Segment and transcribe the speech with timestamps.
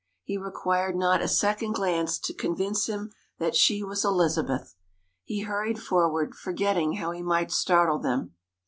[0.23, 4.73] He required not a second glance to convince him that she was Elizabeth.
[5.25, 8.33] He hurried forward, forgetting how he might startle them.